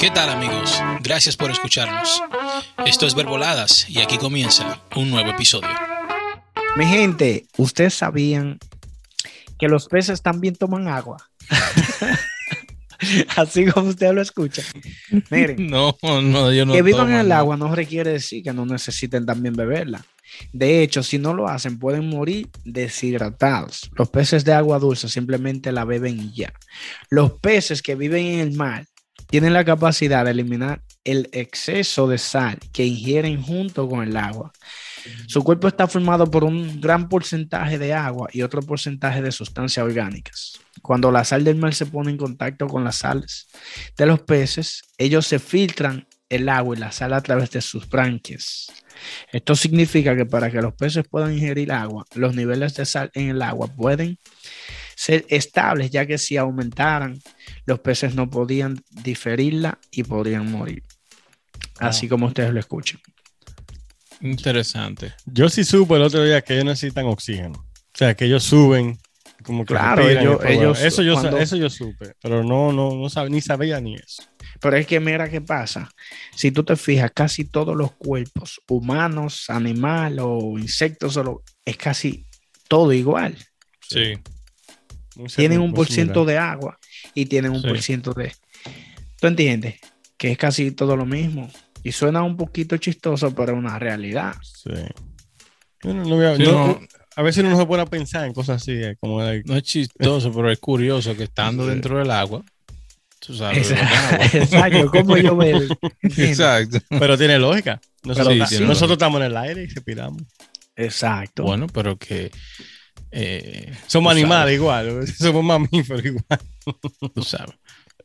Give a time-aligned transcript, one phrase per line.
[0.00, 0.80] ¿Qué tal amigos?
[1.02, 2.22] Gracias por escucharnos.
[2.86, 5.68] Esto es Verboladas y aquí comienza un nuevo episodio.
[6.76, 8.58] Mi gente, ¿ustedes sabían
[9.58, 11.18] que los peces también toman agua?
[13.36, 14.62] Así como usted lo escucha.
[15.30, 16.72] Miren, No, no, yo no.
[16.72, 20.04] que vivan en el agua no requiere decir que no necesiten también beberla.
[20.52, 23.90] De hecho, si no lo hacen, pueden morir deshidratados.
[23.96, 26.52] Los peces de agua dulce simplemente la beben y ya.
[27.10, 28.86] Los peces que viven en el mar
[29.30, 34.52] tienen la capacidad de eliminar el exceso de sal que ingieren junto con el agua.
[35.28, 39.86] Su cuerpo está formado por un gran porcentaje de agua y otro porcentaje de sustancias
[39.86, 40.58] orgánicas.
[40.82, 43.46] Cuando la sal del mar se pone en contacto con las sales
[43.96, 47.88] de los peces, ellos se filtran el agua y la sal a través de sus
[47.88, 48.66] branquias.
[49.32, 53.30] Esto significa que para que los peces puedan ingerir agua, los niveles de sal en
[53.30, 54.18] el agua pueden
[54.96, 57.18] ser estables, ya que si aumentaran,
[57.66, 60.82] los peces no podían diferirla y podrían morir.
[61.78, 63.00] Así como ustedes lo escuchan.
[64.20, 65.14] Interesante.
[65.24, 67.58] Yo sí supe el otro día que ellos necesitan oxígeno.
[67.58, 68.98] O sea, que ellos suben,
[69.42, 73.04] como que Claro, ellos- ellos eso, yo, cuando- eso yo supe, pero no, no, no
[73.08, 74.22] sab- ni sabía ni eso.
[74.60, 75.88] Pero es que mira qué pasa.
[76.36, 82.26] Si tú te fijas, casi todos los cuerpos, humanos, animal o insectos, solo, es casi
[82.68, 83.36] todo igual.
[83.88, 84.14] Sí.
[85.16, 86.78] Muy tienen un por ciento de agua
[87.14, 87.68] y tienen un Sí.
[87.68, 88.32] por ciento de...
[89.20, 89.76] ¿Tú entiendes?
[90.16, 91.50] Que es casi todo lo mismo.
[91.82, 94.34] Y suena un poquito chistoso, pero es una realidad.
[94.42, 94.70] Sí.
[95.84, 96.80] No- no a, Sí, no- no.
[97.16, 99.56] a veces uno no se pone a pensar en cosas así, eh, como de- No
[99.56, 102.44] es chistoso, pero es curioso que estando dentro del agua,
[103.18, 103.72] tú sabes.
[103.72, 103.80] agua.
[104.34, 105.60] Exacto, como yo veo.
[106.02, 106.78] Exacto.
[106.90, 107.80] pero tiene lógica.
[108.04, 108.92] Nosotros, sí, tiene nosotros lógica.
[109.06, 110.22] estamos en el aire y respiramos.
[110.76, 111.42] Exacto.
[111.44, 112.30] Bueno, pero que.
[113.12, 116.40] Eh, Somos animales igual, somos mamíferos igual.
[117.14, 117.54] Tú sabes.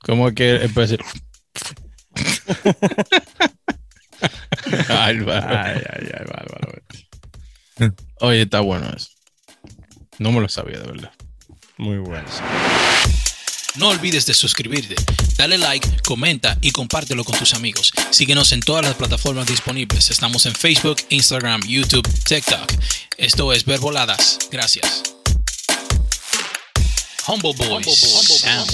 [0.00, 0.98] Como que el pez-
[4.88, 5.46] Álvaro.
[5.48, 6.72] Ay, ay, ay, bárbaro.
[8.20, 9.08] Oye, está bueno eso.
[10.18, 11.12] No me lo sabía, de verdad.
[11.76, 12.24] Muy bueno.
[13.76, 14.94] No olvides de suscribirte,
[15.36, 17.92] dale like, comenta y compártelo con tus amigos.
[18.10, 20.10] Síguenos en todas las plataformas disponibles.
[20.10, 22.72] Estamos en Facebook, Instagram, YouTube, TikTok.
[23.16, 24.38] Esto es Verboladas.
[24.52, 25.02] Gracias.
[27.26, 27.98] Humble Boys.
[27.98, 28.70] Sound.